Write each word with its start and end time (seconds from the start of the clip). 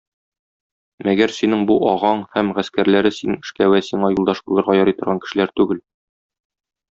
Мәгәр 1.07 1.33
синең 1.39 1.65
бу 1.71 1.75
агаң 1.91 2.23
һәм 2.37 2.49
гаскәрләре 2.59 3.11
синең 3.19 3.37
эшкә 3.49 3.69
вә 3.75 3.83
сиңа 3.89 4.11
юлдаш 4.17 4.43
булырга 4.49 4.79
ярый 4.81 4.99
торган 5.03 5.23
кешеләр 5.27 5.55
түгел. 5.63 5.85